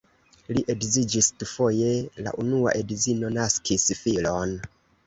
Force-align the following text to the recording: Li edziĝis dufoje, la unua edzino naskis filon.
Li 0.55 0.63
edziĝis 0.73 1.27
dufoje, 1.43 1.93
la 2.29 2.35
unua 2.47 2.75
edzino 2.83 3.35
naskis 3.39 3.89
filon. 4.05 4.61